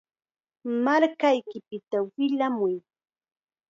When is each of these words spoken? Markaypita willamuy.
Markaypita 0.83 1.97
willamuy. 2.15 2.75